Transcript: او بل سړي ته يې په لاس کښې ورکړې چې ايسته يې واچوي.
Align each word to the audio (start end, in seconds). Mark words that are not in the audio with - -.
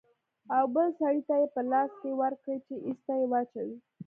او 0.55 0.63
بل 0.73 0.87
سړي 0.99 1.19
ته 1.27 1.35
يې 1.41 1.47
په 1.55 1.61
لاس 1.71 1.91
کښې 1.99 2.11
ورکړې 2.21 2.55
چې 2.65 2.75
ايسته 2.87 3.13
يې 3.19 3.25
واچوي. 3.31 3.77